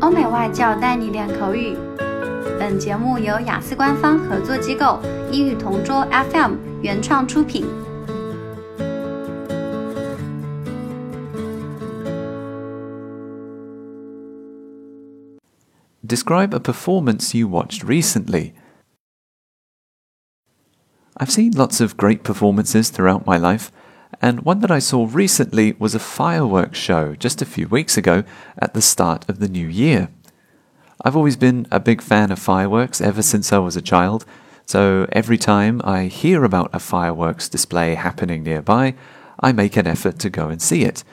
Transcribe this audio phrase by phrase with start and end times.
[0.00, 1.76] 欧美外教带你练口语。
[2.58, 5.00] 本节目由雅思官方合作机构
[5.30, 7.66] 英语同桌 FM 原创出品。
[16.06, 18.52] Describe a performance you watched recently.
[21.16, 23.70] I've seen lots of great performances throughout my life,
[24.21, 28.23] and one that I saw recently was a fireworks show just a few weeks ago
[28.57, 30.09] at the start of the new year.
[31.03, 34.25] I've always been a big fan of fireworks ever since I was a child,
[34.65, 38.95] so every time I hear about a fireworks display happening nearby,
[39.39, 41.03] I make an effort to go and see it.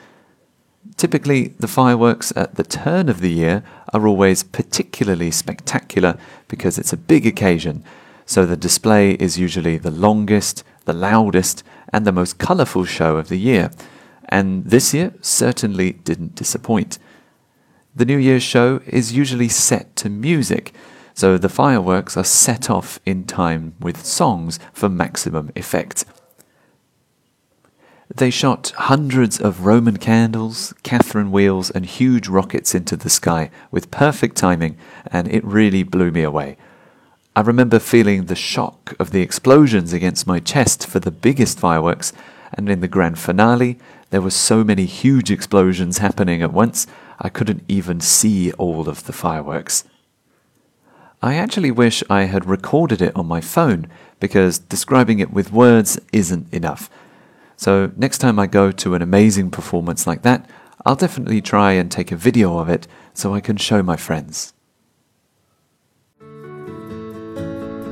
[0.97, 6.17] Typically, the fireworks at the turn of the year are always particularly spectacular
[6.47, 7.83] because it's a big occasion
[8.27, 13.29] so the display is usually the longest, the loudest, and the most colourful show of
[13.29, 13.69] the year.
[14.27, 16.97] And this year certainly didn't disappoint.
[17.95, 20.73] The New Year's show is usually set to music,
[21.13, 26.05] so the fireworks are set off in time with songs for maximum effect.
[28.13, 33.91] They shot hundreds of Roman candles, Catherine wheels, and huge rockets into the sky with
[33.91, 34.77] perfect timing,
[35.11, 36.57] and it really blew me away.
[37.37, 42.11] I remember feeling the shock of the explosions against my chest for the biggest fireworks,
[42.51, 43.77] and in the grand finale,
[44.09, 46.87] there were so many huge explosions happening at once,
[47.19, 49.83] I couldn't even see all of the fireworks.
[51.21, 53.85] I actually wish I had recorded it on my phone
[54.19, 56.89] because describing it with words isn't enough.
[57.55, 60.49] So, next time I go to an amazing performance like that,
[60.87, 64.53] I'll definitely try and take a video of it so I can show my friends.